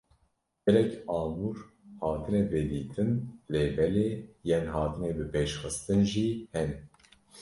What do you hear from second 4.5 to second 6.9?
hatine bipêşxistin jî hene.